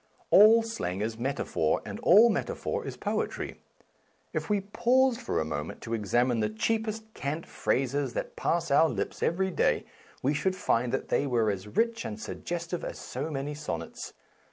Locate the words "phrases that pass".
7.45-8.71